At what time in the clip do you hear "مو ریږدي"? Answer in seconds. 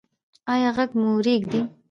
1.01-1.61